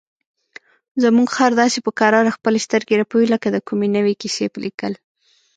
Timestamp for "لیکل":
4.65-4.93